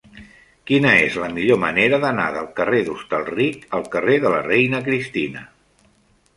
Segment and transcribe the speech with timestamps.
[0.69, 5.49] Quina és la millor manera d'anar del carrer d'Hostalric al carrer de la Reina Cristina?